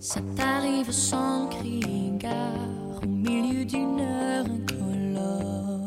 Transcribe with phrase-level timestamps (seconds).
[0.00, 2.32] Ça t'arrive sans crier gare
[3.02, 5.80] au milieu d'une heure incolore.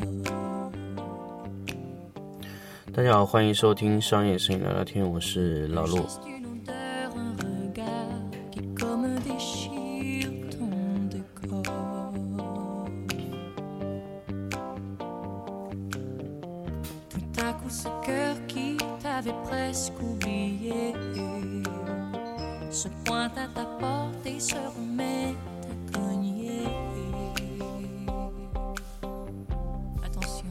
[2.92, 5.98] 大家好，欢迎收听商业摄影聊聊天，我是老陆。
[22.78, 26.62] Se point à ta porte et se remet à cogner.
[30.04, 30.46] Attention.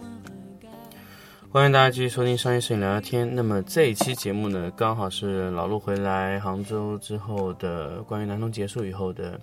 [0.00, 1.52] un regard.
[1.52, 3.34] 欢迎大家继续收听商业摄影聊聊天。
[3.34, 9.38] 那么这一期节目呢，刚好是老陆回来杭州之后的关于南通结束以后的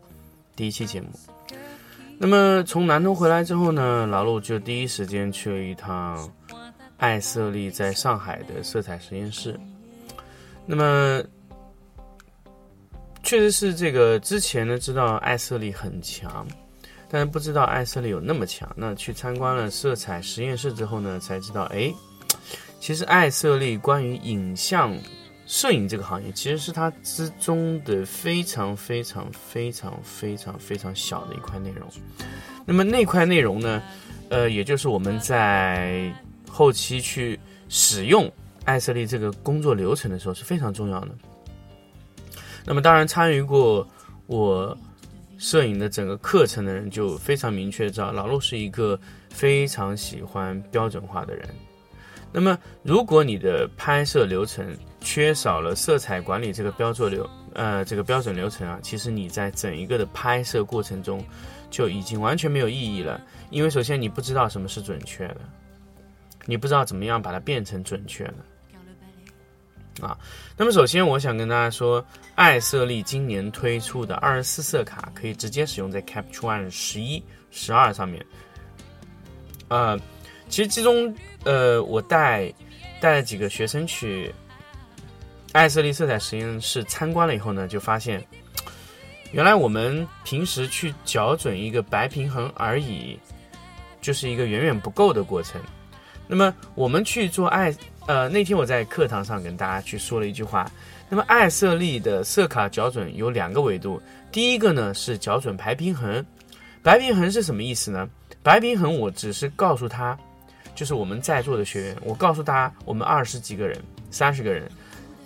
[0.56, 1.10] 第一期节目。
[2.18, 6.28] 那么从南通回来之后呢，老陆就第一时间去了一趟
[6.98, 9.60] 艾瑟丽在上海的色彩实验室。
[10.66, 11.24] 那么
[13.24, 16.48] 确实是这个之前呢知道艾瑟丽很强，
[17.10, 18.72] 但是不知道艾瑟丽有那么强。
[18.76, 21.94] 那去参观了色彩实验室之后呢，才知道，哎，
[22.80, 24.96] 其实艾瑟丽关于影像
[25.48, 31.88] 摄影这个行业，其实是它之中的非常非常非常非常非常小的一块内容。
[32.66, 33.82] 那么那块内容呢，
[34.30, 36.12] 呃，也就是我们在
[36.50, 38.32] 后期去使用
[38.66, 41.10] 艾瑟利这个工作流程的时候是非常重要的。
[42.66, 43.88] 那么当然参与过
[44.26, 44.76] 我
[45.38, 49.00] 摄影的整个课程的人就非常明确知道，老陆是一个
[49.30, 51.48] 非常喜欢标准化的人。
[52.32, 61.24] 那么如果你的拍摄流程缺少了色彩管理这个标准流呃这个标准流程啊，其实你在整一个的拍摄过程中
[61.70, 63.22] 就已经完全没有意义了。
[63.52, 65.38] 因为首先你不知道什么是准确的，
[66.46, 68.36] 你不知道怎么样把它变成准确的。
[70.02, 70.18] 啊，
[70.58, 78.26] 那么首先我想跟大家说，爱色丽今年推出的二十四色卡可以直接使用在 Capture One 十一、十二上面。
[79.70, 79.98] 呃，
[80.50, 82.54] 其实其中呃，我带
[83.00, 84.34] 带了几个学生去
[85.54, 88.22] 爱色丽色彩实验室参观了以后呢，就发现，
[89.32, 93.18] 原来我们平时去校准一个白平衡而已，
[94.02, 95.62] 就是一个远远不够的过程。
[96.28, 97.74] 那么我们去做爱
[98.08, 100.70] 呃，那天我在课堂上跟大家去说了一句话。
[101.10, 104.02] 那么艾瑟丽的色卡校准有两个维度，
[104.32, 106.24] 第一个呢是校准白平衡。
[106.84, 108.08] 白平衡是什么意思呢？
[108.44, 110.18] 白平衡我只是告诉他，
[110.76, 113.80] 就是我们在座的学员，我告诉他，我们二十几个人、
[114.12, 114.70] 三十个人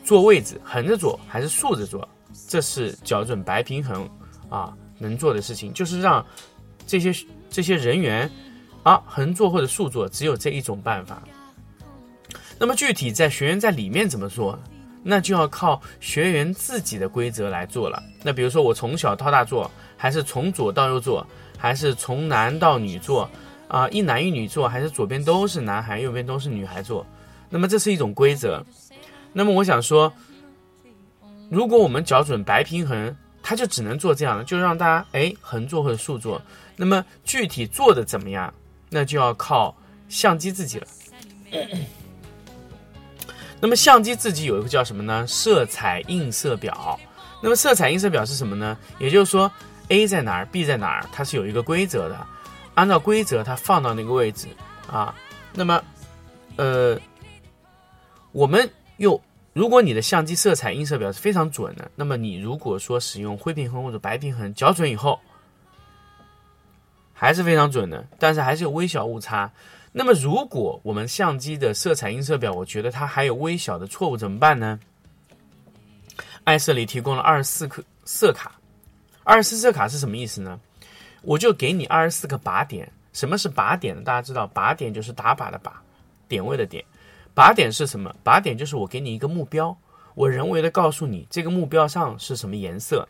[0.06, 2.08] 坐位置，横着坐还是竖着坐，
[2.48, 4.10] 这是校准白平衡
[4.50, 6.26] 啊能做的事情，就是让
[6.88, 7.14] 这些
[7.50, 8.30] 这些人员
[8.84, 11.22] 啊横坐或者竖坐，只有这一种办法。
[12.60, 14.60] 那么具体在学员在里面怎么做，
[15.02, 18.04] 那就要靠学员自己的规则来做了。
[18.22, 21.26] 那比如说我从小到大做，还是从左到右做，
[21.58, 23.30] 还是从男到女做，
[23.70, 27.06] 啊、一男一女做，还是左边都是男孩，右边都是女孩做？
[27.50, 28.64] 那么这是一种规则。
[29.32, 30.12] 那么我想说，
[31.50, 36.42] 如果我们校准白平衡，它就只能做这样的，就让大家哎横坐或者竖坐。
[36.76, 38.54] 那么具体做的怎么样，
[38.90, 39.76] 那就要靠
[40.10, 40.88] 相机自己了。
[43.62, 45.26] 那么相机自己有一个叫什么呢？
[45.28, 47.00] 色彩映射表。
[47.42, 48.78] 那么色彩映射表是什么呢？
[49.00, 49.52] 也就是说
[49.90, 52.28] ，A 在哪儿，B 在哪儿，它是有一个规则的，
[52.74, 54.48] 按照规则它放到那个位置
[54.90, 55.14] 啊。
[55.54, 55.82] 那么，
[56.58, 57.00] 呃，
[58.32, 59.22] 我们又
[59.54, 65.20] 如果你的相机色彩映射表是非常准的，那么你如果说使用灰平衡或者白平衡校准以后，
[67.14, 69.52] 还是非常准的，但是还是有微小误差。
[69.92, 74.80] 那么，如果我们相机的色彩映射表，我觉得它还有微小的错误，怎么办呢？
[76.44, 78.52] 艾瑟里提供了二十四颗色卡，
[79.24, 80.60] 二十四色卡是什么意思呢？
[81.24, 82.92] 我就给你二十四个靶点。
[83.12, 84.04] 什么是靶点呢？
[84.04, 85.72] 大家知道，靶点就是打靶的靶，
[86.28, 86.86] 点位的点。
[87.36, 88.16] 靶点是什么？
[88.24, 89.76] 靶点就是我给你一个目标，
[90.14, 93.08] 我人为的告诉你这个目标上是什么颜色。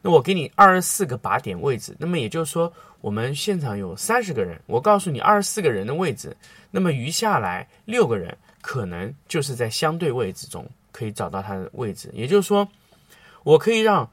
[0.00, 6.36] 那我给你二十四个靶点位置，那么也就是说，我们现场有三十个人，我告诉你二十四个人的位置，
[6.70, 12.10] 那么余下来六个人可能就是在相对位置中可以找到他的位置。
[12.12, 12.68] 也就是说，
[13.42, 14.08] 我可以让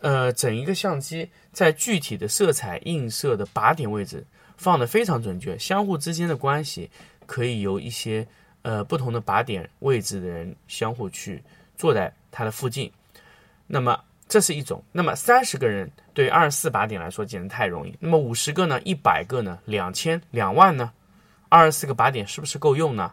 [0.00, 4.24] 呃整一个相机在具体的色彩映射的靶点位置
[4.56, 6.90] 放得非常准确，相互之间的关系
[7.26, 8.26] 可以由一些
[8.62, 11.42] 呃不同的靶点位置的人相互去
[11.76, 12.90] 坐在它的附近，
[13.66, 13.98] 那么
[14.28, 14.82] 这是一种。
[14.92, 17.94] 那么三十个人对二十四靶点来说简直太容易。
[18.00, 18.80] 那么五十个呢？
[18.82, 19.58] 一百个呢？
[19.66, 20.92] 两千、两万呢？
[21.48, 23.12] 二十四个靶点是不是够用呢？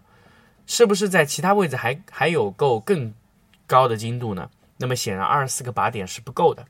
[0.66, 3.14] 是不是在其他位置还还有够更
[3.68, 4.50] 高的精度呢？
[4.78, 6.66] 那么显然二十四个靶点是不够的。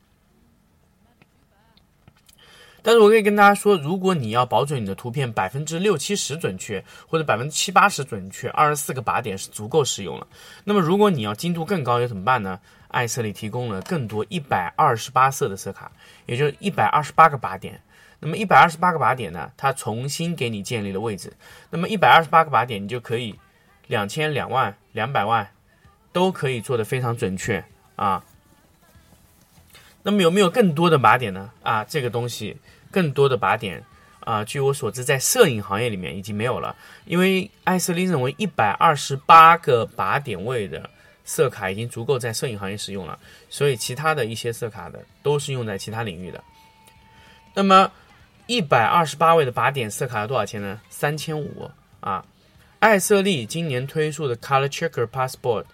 [2.81, 10.27] 但是我可以跟大家说，如果你要保准你的图片百分之六七十准确，或者百分之七八十准确，二十四个靶点是足够使用了。
[10.63, 12.59] 那么如果你要精度更高，又怎么办呢？
[12.89, 15.91] 艾色丽提供了更多一百二十八色的色卡，
[16.25, 17.79] 也就是一百二十八个靶点。
[18.19, 21.31] 那么一百二十八个靶点呢，它重新给你建立了位置。
[21.69, 23.35] 那么一百二十八个靶点，你就可以
[23.87, 25.47] 两千、两万、两百万
[26.11, 27.63] 都可以做得非常准确
[27.95, 28.23] 啊。
[30.09, 31.51] 那么有没有更多的靶点呢？
[31.61, 32.57] 啊，这个东西
[32.89, 33.83] 更多的靶点
[34.21, 36.75] 啊，据我所知，在摄影行业里面已经没有了，
[37.05, 40.89] 因为艾瑟利认为一百二十八个靶点位的
[41.23, 43.19] 色卡已经足够在摄影行业使用了，
[43.51, 46.43] 所以其他的一些色卡的都是用在其他领域的。
[47.53, 47.91] 那么
[48.47, 50.81] 一百二十八位的靶点色卡要多少钱呢？
[50.89, 51.69] 三千五
[51.99, 52.25] 啊！
[52.79, 55.65] 艾瑟利今年推出的 Color Checker Passport。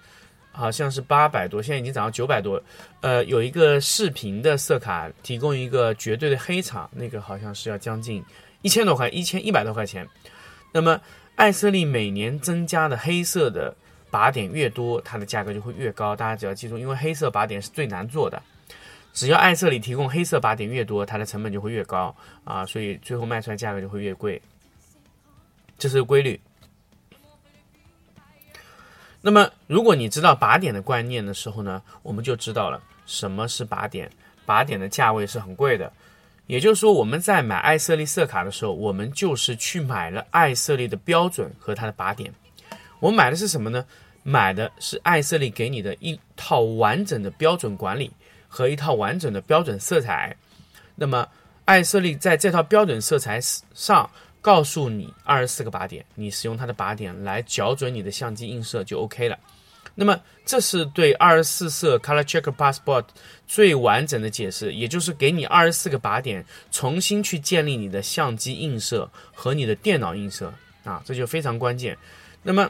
[0.56, 2.62] 好像是八百多，现在已经涨到九百多。
[3.02, 8.24] 呃，有一个视频的色卡提供一个绝对的黑场，那个好像是要将近
[8.62, 10.08] 一千多块，一千一百多块钱。
[10.72, 11.00] 那么
[11.36, 13.76] 艾瑟丽每年增加的黑色的
[14.10, 16.16] 靶点越多，它的价格就会越高。
[16.16, 18.42] 大家只要记住，因为黑色靶点是最难做的，
[19.14, 24.42] 只要艾瑟丽提供黑色靶点越多，它的成本就会越高啊，所以最后卖出来价格就会越贵，
[25.78, 26.40] 这是个规律。
[29.28, 34.08] 那么，如果你知道靶点的观念的时候呢，我们就知道了什么是靶点。
[34.46, 35.92] 靶点的价位是很贵的，
[36.46, 42.32] 也就是说，我们在买艾瑟利色卡的时候，我们就是去买了艾瑟利的标准和它的靶点。
[43.00, 43.84] 我买的是什么呢？
[44.22, 48.12] 买的是艾瑟利给你的一套完整的标准管理
[48.48, 50.38] 和一套完整的标准色彩。
[50.94, 51.28] 那么，
[51.66, 53.42] 艾瑟利在这套标准色彩
[53.74, 54.08] 上。
[54.46, 59.36] 告诉你二十四个靶点，你使用它的靶点来校准你的相机映射就 OK 了。
[59.96, 63.06] 那么这是对二十四色 Color Checker Passport
[63.48, 70.54] 最完整的解释，也就是给你二十四个靶点，重新去建立你的相机映射和你的电脑映射
[70.84, 71.98] 啊，这就非常关键。
[72.44, 72.70] 那么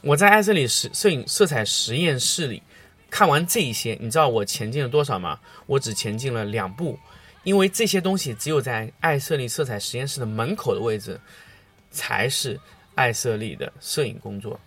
[0.00, 2.62] 我在艾瑟里实摄影色彩实验室里
[3.10, 5.38] 看完这一些，你知道我前进了多少吗？
[5.66, 6.98] 我只前进了两步。
[7.44, 11.20] 因为这些东西只有在艾瑟利色彩实验室的门口的位置，
[11.90, 12.58] 才是
[12.94, 14.58] 艾瑟利的摄影工作。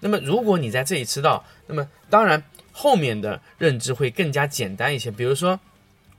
[0.00, 5.10] 那么，如果你在这里知道，那么当然后面的认知会更加简单一些。
[5.10, 5.58] 比如说，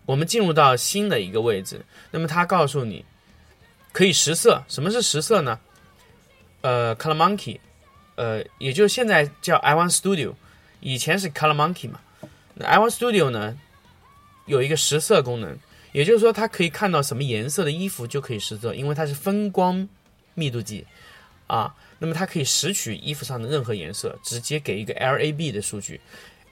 [0.06, 3.06] 我们进入到新的一个位置，那么他告诉你
[3.92, 4.62] 可以实色。
[4.68, 5.60] 什么是实色呢？
[6.62, 7.60] 呃，Color Monkey，
[8.16, 10.34] 呃，也就是现在叫 iOne Studio，
[10.82, 12.02] 以前是 Color Monkey 嘛。
[12.56, 13.58] 那 iOne Studio 呢，
[14.46, 15.58] 有一个实色功能。
[15.92, 19.88] 也就是说，它可以看到什么颜色的衣服就可以实色，因为它是分光
[20.36, 20.86] 密度计
[21.48, 21.76] 啊。
[21.98, 26.00] 那么它可以拾取衣服上的任何颜色，直接给一个 LAB 的数据。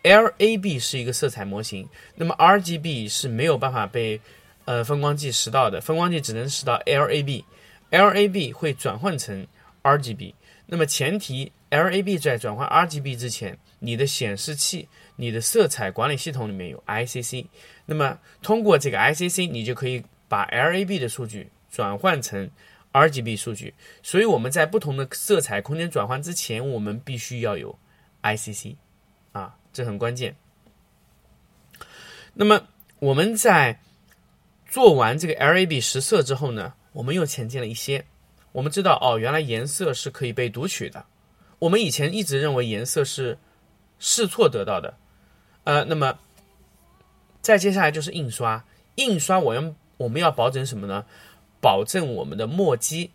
[0.04, 4.20] LAB 是一个色彩模型，那么 RGB 是没有办法被
[4.66, 9.46] 呃分光计识到的，分光计只能识到 LAB，LAB 会转换成
[9.88, 10.34] RGB。
[10.66, 17.46] 那么前提 LAB 在转换 RGB 之前，你的显示器、你的色彩管理系统里面有 ICC。
[17.86, 22.50] 那么通过这个 ICC，你就可以把 LAB 的数据转换成
[22.92, 23.74] RGB 数据。
[24.04, 27.80] 所以我们在不同的色彩空间转换之前，我们必须要有
[28.24, 28.76] ICC，
[29.32, 30.36] 啊，这很关键。
[32.34, 32.68] 那么
[33.00, 33.80] 我们在
[34.68, 38.04] 做完这个 LAB 实色之后呢，我们又前进了一些。
[38.52, 41.06] 我们知道哦，原来颜色是可以被读取的。
[41.60, 43.38] 我们以前一直认为颜色是
[44.00, 44.96] 试错得到的，
[45.64, 46.18] 呃，那么。
[47.40, 51.06] 再接下来就是印刷，印刷我们我们要保证什么呢？
[51.62, 53.12] 保证我们的墨机、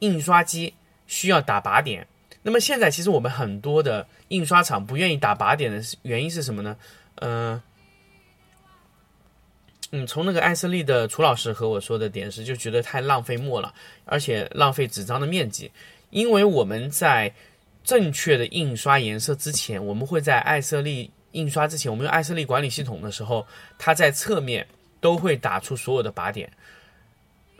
[0.00, 0.74] 印刷机
[1.06, 2.08] 需要打靶点。
[2.42, 6.76] 那么现在其实我们很多的印刷厂不愿意打靶点的原因是什么呢？
[7.16, 7.62] 嗯
[9.92, 15.70] 嗯，从那个艾斯利的楚老师和我说的点是，就觉得太浪费墨了，而且浪费纸张的面积。
[16.10, 17.32] 因为我们在
[17.82, 21.10] 正确的印刷颜色之前，我们会在艾瑟利。
[21.32, 23.46] 印刷之前，我们用艾瑟利管理系统的时候，
[23.78, 24.66] 它在侧面
[25.00, 26.50] 都会打出所有的靶点，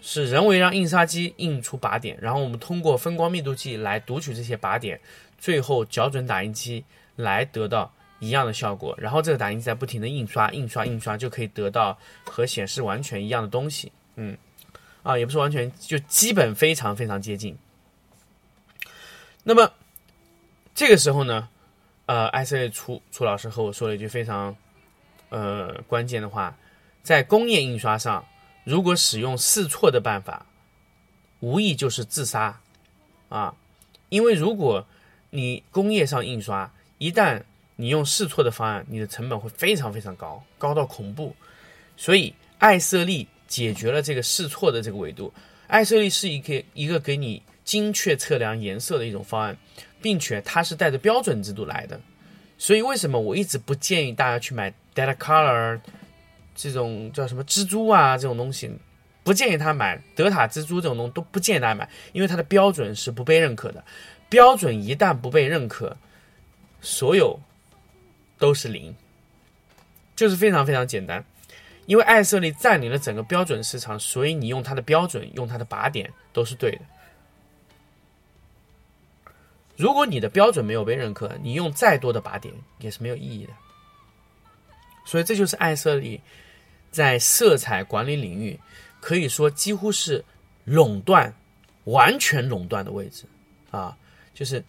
[0.01, 5.01] 是人为让印刷机印出靶点，然后我们通过分光密度计来读取这些靶点，
[5.39, 6.85] 最后校准打印机
[7.15, 13.91] 来得到一样的效果，然后这个打印机在不停的印刷、印刷、印刷，就可以得到和显示完全一样的东西。
[14.15, 14.37] 嗯，
[15.03, 17.59] 啊，也不是完全，就基本非常非常接近。
[19.43, 19.73] 那么
[20.75, 21.49] 这个时候呢？
[22.07, 24.57] 呃，艾色利楚楚老师和我说了一句非常
[25.29, 26.59] 呃关键的话，
[27.05, 28.27] 在工业印刷上，
[28.65, 30.45] 如果使用试错的办法，
[31.39, 32.61] 无疑就是自杀
[33.29, 33.55] 啊！
[34.09, 34.85] 因为如果
[35.31, 37.45] 你工业上印刷，一旦
[37.81, 41.35] 你用试错的方案，你的成本会非常非常高，高到恐怖。
[41.97, 45.33] 所以艾色利解决了这个试错的这个维度。
[45.67, 49.57] 艾色利是一个一个给你精确测量颜色的一种方案，
[50.03, 51.99] 并且它是带着标准制度来的。
[52.59, 55.81] 所以为什么我一直不建议大家去买 Data Color
[56.55, 58.71] 这种叫什么蜘蛛啊这种东西？
[59.23, 63.83] 不建议他买德塔蜘蛛这种东西都不建议大家买，因为它的标准是不被认可的。
[64.29, 65.97] 标准一旦不被认可，
[66.81, 67.39] 所有
[68.41, 68.93] 都是零，
[70.17, 71.25] 就是非常非常简单。
[71.87, 76.81] 因为爱色丽占领了整个标准市场，所以你用它的标准，用它的靶点都是对的。
[79.77, 83.53] 如果你的标准没有被认可，你用再多的靶点也是没有意义的。
[85.05, 86.21] 所以这就是爱色丽
[86.91, 88.59] 在色彩管理领域。
[89.01, 90.23] 可以说几乎是
[90.65, 91.35] 垄断，
[91.85, 93.25] 完全垄断的位置
[93.71, 93.97] 啊，
[94.35, 94.63] 就是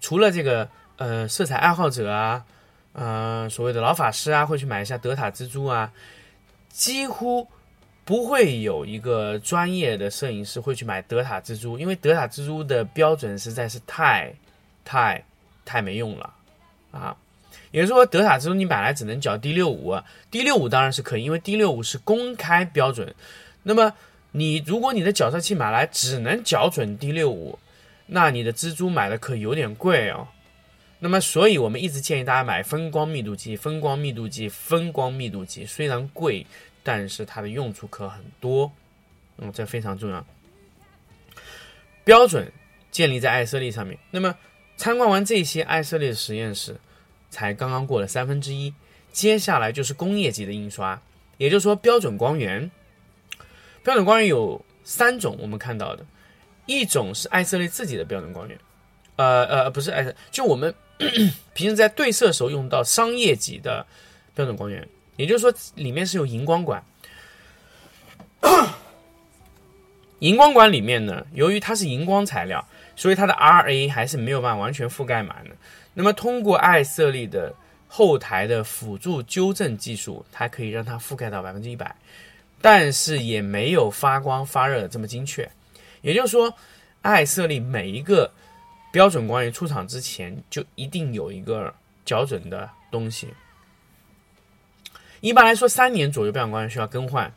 [0.00, 2.46] 除了这个呃色彩爱好者啊，
[2.92, 5.92] 呃所谓的老法师啊会去买一下德塔蜘蛛啊，
[6.68, 7.46] 几乎
[8.04, 14.32] 不会有一个专业的摄影师会去买德塔蜘蛛，因为德塔蜘蛛的标准实在是太
[14.84, 15.24] 太
[15.64, 16.34] 太没用了
[16.90, 17.16] 啊。
[17.70, 19.98] 也就是说，德塔蜘蛛你买来只能缴 D 六五
[20.30, 23.14] ，D 六五当然是可以，因为 D 六五是公开标准。
[23.62, 23.94] 那么，
[24.32, 27.58] 你如果你的角色器买来只能校准 D 六五，
[28.06, 30.28] 那你的蜘蛛买的可有点贵哦。
[31.04, 33.56] 那么，所以我们一直建议大家买分光密度计。
[33.56, 36.46] 分光密度计，分光密度计虽然贵，
[36.84, 38.70] 但是它的用处可很多。
[39.38, 40.24] 嗯，这非常重要。
[42.04, 42.52] 标准
[42.92, 43.98] 建立在艾色利上面。
[44.12, 44.32] 那么，
[44.76, 46.76] 参观完这些艾色利的实验室，
[47.30, 48.72] 才刚刚过了三分之一，
[49.10, 51.02] 接下来就是工业级的印刷，
[51.36, 52.70] 也就是说标准光源。
[53.82, 56.06] 标准光源有三种，我们看到的，
[56.66, 58.56] 一种是艾色利自己的标准光源，
[59.16, 60.72] 呃呃，不是艾色，就我们
[61.54, 63.86] 平时在对色时候用到商业级的
[64.34, 66.82] 标准光源，也就是说里面是有荧光管，
[70.20, 72.66] 荧光管里面呢，由于它是荧光材料，
[72.96, 75.50] 所以它的 RA 还是没有办法完全覆盖满的。
[75.94, 77.54] 那么通过艾色利的
[77.88, 81.94] 后台的辅助纠正技术，它可以让它覆盖到百分之一百。
[82.64, 85.50] 但是也没有发光发热这么精确，
[86.00, 86.54] 也就是说，
[87.00, 88.32] 艾色利每一个
[88.92, 91.74] 标准光源出厂之前就一定有一个
[92.06, 93.34] 校准的东西。
[95.20, 97.32] 一般来说，三年左右标准光源需要更换。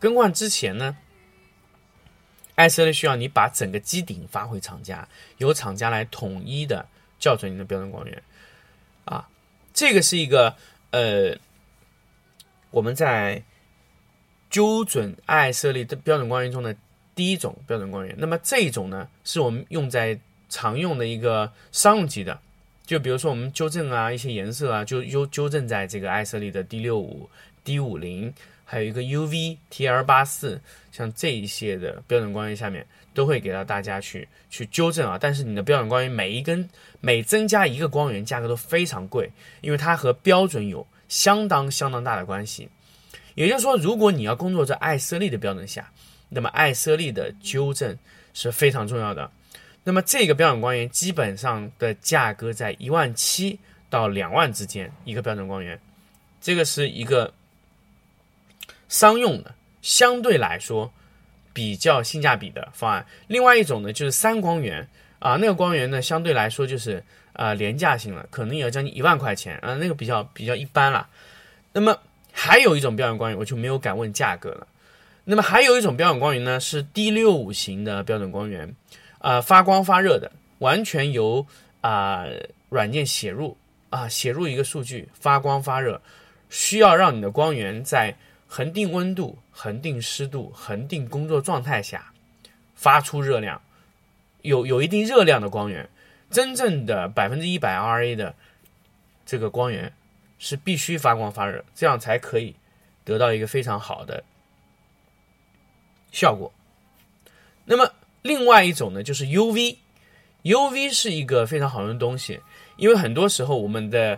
[0.00, 0.96] 更换之前呢，
[2.56, 5.06] 爱色利需要你把整个机顶发回厂家，
[5.38, 6.88] 由厂家来统一的
[7.20, 8.22] 校准你的标准光源。
[9.04, 9.28] 啊，
[9.72, 10.56] 这个是一个
[10.90, 11.36] 呃。
[12.70, 13.42] 我们在
[14.48, 16.74] 纠准爱色利的标准光源中的
[17.14, 22.38] 第一种标准光源，那么这一种呢，是我们用在常用的一个商用级的，
[22.86, 27.28] 就比如说我们纠正啊一些颜色啊，就纠纠正在这个爱色丽的 D 六五、
[27.64, 28.32] D 五零，
[28.64, 35.18] 还有一个 UV TL 八四，像这一些的标准光源下面，都会给到大家去去纠正啊。
[35.20, 36.68] 但是你的标准光源每一根
[37.00, 40.86] 每增加一个光源，价格都非常贵，因为它和标准有。
[41.08, 42.66] 相当相当大的关系，
[43.34, 45.92] 也就是说，如果你要工作在爱色丽的标准下，
[46.32, 47.96] 那么艾色利的纠正
[48.34, 49.30] 是非常重要的。
[49.84, 53.58] 那么这个标准光源基本上的价格在一万七
[53.90, 55.78] 到两万之间一个标准光源，
[56.40, 57.32] 这个是一个
[58.88, 60.92] 商用的，相对来说
[61.52, 63.06] 比较性价比的方案。
[63.26, 67.02] 另外一种呢，就是三光源啊，那个光源呢相对来说就是。
[67.34, 71.08] 啊，廉价性了，可能也要将近一万块钱啊，那个比较比较一般了。
[71.72, 71.98] 那么
[72.30, 74.66] 还有一种标准光源，我就没有敢问价格了。
[75.24, 78.74] 那么还有一种标准光源呢，是 D 六五型的标准光源，
[79.18, 81.46] 啊，发光发热的，完全由
[81.80, 82.26] 啊
[82.68, 83.56] 软件写入
[83.90, 86.00] 啊写入一个数据，发光发热，
[86.50, 88.16] 需要让你的光源在
[88.48, 92.12] 恒定温度、恒定湿度、恒定工作状态下
[92.74, 93.62] 发出热量，
[94.42, 95.88] 有有一定热量的光源。
[96.30, 98.34] 真正的百分之一百 RA 的
[99.26, 99.92] 这个光源
[100.38, 102.56] 是必须发光发热，这样才可以
[103.04, 104.24] 得到一个非常好的
[106.12, 106.52] 效果。
[107.64, 107.90] 那么
[108.22, 112.40] 另外一种呢，就是 UV，UV 是一个非常好用的东西，
[112.76, 114.16] 因为很多时候我们的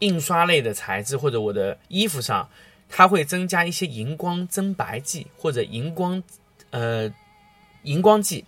[0.00, 2.46] 印刷类的材质或者我的衣服上，
[2.88, 6.22] 它会增加一些荧光增白剂或者荧光
[6.70, 7.10] 呃
[7.84, 8.44] 荧光剂。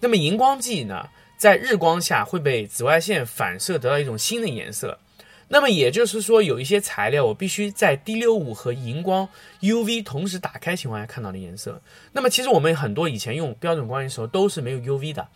[0.00, 1.08] 那么荧光剂呢？
[1.38, 4.98] 在日光下会被紫外线反射得到一种新的颜色。
[5.48, 9.28] 那么也就是说，有一些材料我必须在 D 六五和荧光
[9.60, 11.80] UV 同时打开情况下看到的颜色。
[12.12, 15.28] 那么其实我们很多以前用标准光源的时候都是没有 UV 的，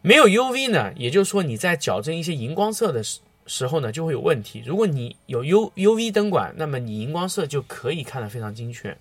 [0.00, 4.62] 没有 UV 呢，也就是说你在矫正一些荧光色的时时候呢就会有问题。
[4.64, 8.96] 如果你有 U UV 灯管，那么你荧光色就可以看得非常精确。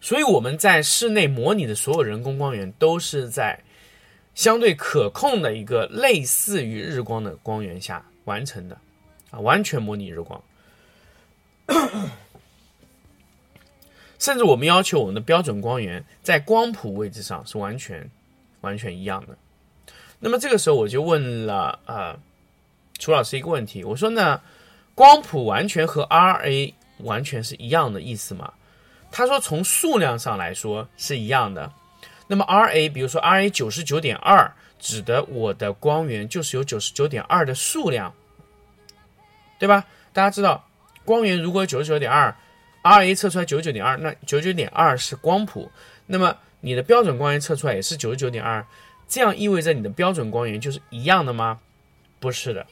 [0.00, 3.56] 所以我们在室内模拟的所有人工光源都是在
[4.34, 8.04] 相对可控的一个类似于日光的光源下。
[8.30, 8.78] 完成的，
[9.32, 10.40] 啊，完全模拟日光，
[14.20, 18.08] 甚至我们要求我们的标准光源在光谱位置上是完全
[18.60, 19.36] 完全一样的。
[20.20, 22.16] 那么这个时候我就问了啊，
[23.00, 24.40] 楚老师一个问题，我说呢，
[24.94, 28.52] 光谱完全和 RA 完全是一样的意思吗？
[29.10, 31.72] 他说从数量上来说是一样的。
[32.28, 38.14] 那么 RA，比如说 RA 九十九点二，指的我的光源就是有九十九点二的数量。
[39.60, 39.84] 对吧？
[40.12, 40.66] 大家知道，
[41.04, 42.34] 光源如果九十九点二
[42.82, 45.70] ，RA 测出来九十九点二，那九十九点二是光谱，
[46.06, 48.66] 那么你的标准光源测出来也是九十九点二，
[49.06, 51.60] 这样意味着你的标准光源就是一样的吗？
[52.18, 52.66] 不是的，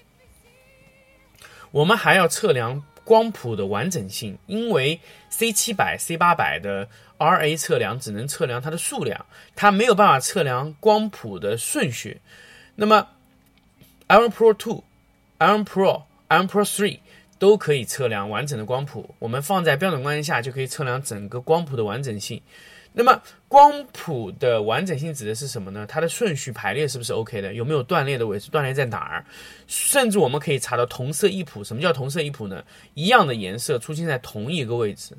[1.71, 12.21] 我们还要测量光谱的完整性，因为 C 七百、C 八百的 RA 测量只能测量它的数量，它没有办法测量光谱的顺序。
[12.75, 13.09] 那么
[14.09, 14.83] Iron Pro Two、
[15.39, 16.08] Iron Pro。
[16.29, 16.99] Iron Pro 3
[17.39, 22.43] 都可以测量完整的光谱，我们放在标准光源下就可以测量整个光谱的完整性。
[22.93, 25.87] 那么光谱的完整性指的是什么呢？
[25.87, 27.55] 它的顺序排列是不是 OK 的？
[27.55, 28.51] 有没有断裂的位置？
[28.51, 29.25] 断裂在哪儿？
[29.69, 31.63] 甚至我们可以查到同色异谱。
[31.63, 32.65] 什么叫同色异谱呢？
[32.95, 35.17] 一样的颜色出现在同一个位置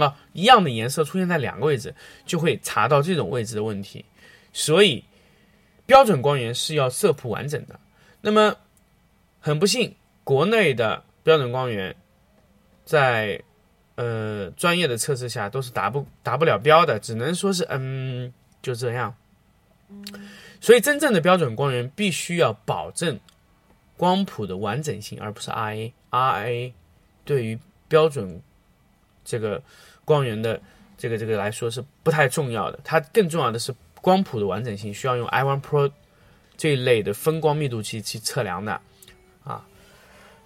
[0.00, 1.94] 啊，一样的颜色出现在两个位置，
[2.26, 4.04] 就会查到这种位置的问题。
[4.52, 5.04] 所以
[5.86, 7.78] 标准光源是要色谱完整的。
[8.22, 8.56] 那么
[9.38, 9.94] 很不幸。
[10.24, 11.94] 国内的标准光源，
[12.84, 13.42] 在
[13.96, 19.14] 呃专业的测试下都是达不达不了标的，只能说是嗯就这样。
[20.60, 23.18] 所以真正的标准光源必须要保证
[23.96, 25.92] 光谱的完整性，而不是 RA。
[26.10, 26.72] RA
[27.24, 28.40] 对于标准
[29.24, 29.62] 这个
[30.04, 30.60] 光源的
[30.96, 35.90] 这个这个来说是不太重要的，它更重要的是光谱的完整性，需要用 iOne Pro
[36.56, 38.80] 这一类的分光密度计去测量的。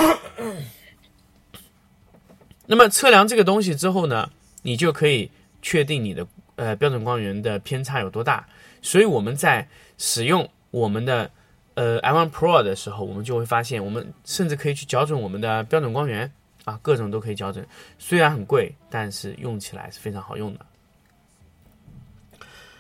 [2.67, 5.29] 那么测量这个东西之后呢，你就可以
[5.61, 8.47] 确定你的呃标准光源的偏差有多大。
[8.81, 9.67] 所以我们在
[9.97, 11.29] 使用我们的
[11.73, 16.31] 呃 iOne Pro 的时候，我们就会发现，我们甚至可以去校准我们的标准光源
[16.63, 17.67] 啊，各种都可以校准。
[17.99, 20.65] 虽然很贵，但是用起来是非常好用的。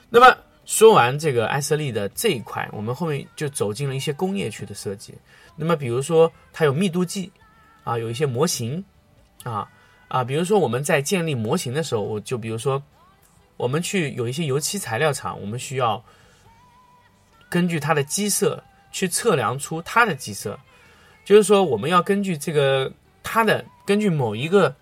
[0.09, 5.13] 那么说完这个艾瑟利的这一块，我们后面就走进了一些工业区的设计。
[5.61, 7.31] 那么，比如说它有密度计，
[7.83, 8.83] 啊，有一些模型，
[9.43, 9.69] 啊
[10.07, 12.81] 啊，比如说我们在建立模型的时候，我就比如说
[13.57, 16.03] 我们去有一些油漆材料厂，我们需要
[17.47, 20.59] 根据它的基色去测量出它的基色，
[21.23, 24.75] 就是说我们要根据这个它的根据某一个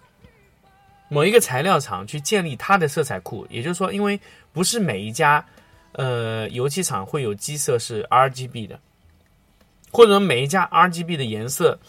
[1.10, 4.18] 某一个材料厂去建立它的色彩库，也就是说，因为
[4.54, 5.46] 不是每一家
[5.92, 8.80] 呃油漆厂会有基色是 RGB 的。
[9.92, 11.80] 或者每一家 RGB 的颜色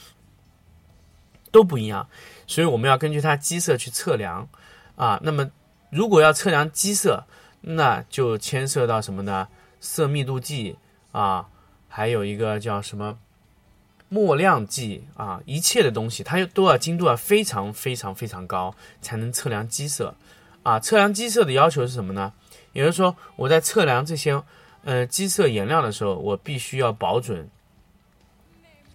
[1.51, 2.09] 都不一样，
[2.47, 4.49] 所以我们要根据它基色去测量
[4.97, 5.19] 啊。
[5.23, 5.51] 那么
[5.91, 7.25] 如果要测量基色，
[7.63, 9.49] 那就牵涉到什么呢？
[9.81, 10.77] 色密度计
[11.13, 11.49] 啊，
[11.89, 13.19] 还有一个叫什么
[14.09, 20.15] 墨量计啊，一切的东西它都要精度要非常非常非常高，才能测量基色
[20.63, 20.79] 啊。
[20.79, 22.33] 测量基色的要求是什么呢？
[22.73, 24.41] 也就是说，我在测量这些
[24.85, 27.49] 呃基色颜料的时候，我必须要保准。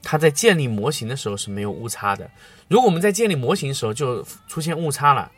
[0.08, 2.30] 它在建立模型的时候是没有误差的。
[2.68, 5.32] 如果我们在建立模型的时候就出现误差了，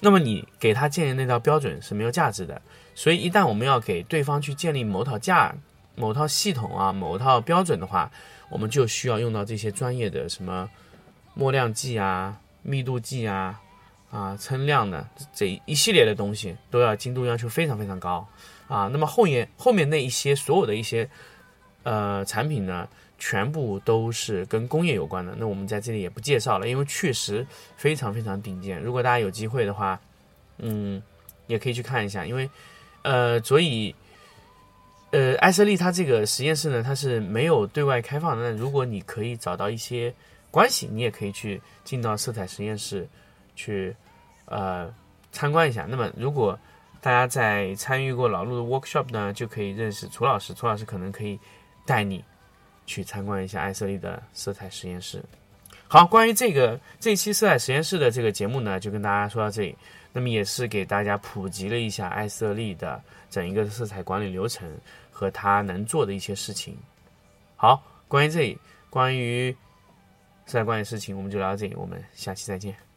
[0.00, 2.62] 那么你给他建立那套标准是没有价值的。
[2.94, 5.52] 所以，一旦我们要给对方去建立某套价、
[5.96, 8.08] 某套系统啊、某套标准的话，
[8.48, 10.70] 我们就需要用到这些专业的什么
[11.34, 13.60] 墨量计啊、密度计啊、
[14.12, 18.24] 啊称量的这一系列的东西，都要精度要求非常非常高
[18.68, 18.88] 啊。
[18.92, 21.10] 那么后面后面那一些所有的一些。
[21.84, 22.86] 呃，产品呢，
[23.18, 25.34] 全部都是跟工业有关的。
[25.38, 28.80] 那我们在这里也不介绍了，因为确实非常非常顶尖。
[28.80, 29.98] 如果大家有机会的话，
[30.58, 31.02] 嗯，
[31.46, 32.26] 也可以去看一下。
[32.26, 32.50] 因为，
[33.02, 33.94] 呃，所以，
[35.12, 38.50] 呃，艾瑟利它这个实验室呢，它是没有对外开放的。
[38.50, 40.12] 那如果你可以找到一些
[40.50, 43.08] 关系，你也可以去进到色彩实验室
[43.54, 43.94] 去，
[44.46, 44.92] 呃，
[45.32, 45.86] 参观一下。
[45.88, 46.58] 那么，如果
[47.00, 50.52] 大家在参与过老陆的 workshop 呢，就可以认识楚老师。
[50.52, 51.38] 楚老师可能可以
[51.88, 52.22] 带你
[52.84, 55.24] 去参观一下艾瑟利的色彩实验室。
[55.88, 59.74] 好，关于这个这期色彩实验室的这个节目呢，就跟大家说到这里。
[60.12, 64.68] 那么也是给大家普及了一下艾瑟利的整一个色彩管理流程
[65.10, 66.76] 和他能做的一些事情。
[67.56, 68.58] 好，关于这里，
[68.90, 69.50] 关于
[70.44, 72.87] 色彩管理事情，我们就聊到这里，我们下期再见。